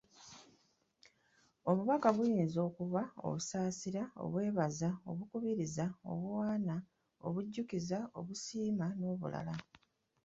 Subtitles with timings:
[1.69, 6.75] Obubaka buyinza okuba obusaasira, obwebaza, obukubiriza, obuwaana,
[7.27, 9.53] obujjukiza, obusiima n'obulala.